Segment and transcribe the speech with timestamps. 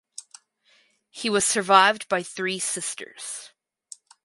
[1.11, 3.51] He was survived by three sisters.